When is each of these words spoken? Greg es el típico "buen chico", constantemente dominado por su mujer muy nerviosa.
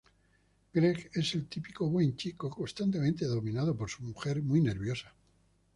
Greg 0.73 1.11
es 1.13 1.35
el 1.35 1.47
típico 1.47 1.87
"buen 1.87 2.15
chico", 2.17 2.49
constantemente 2.49 3.23
dominado 3.25 3.77
por 3.77 3.87
su 3.87 4.01
mujer 4.01 4.41
muy 4.41 4.59
nerviosa. 4.59 5.13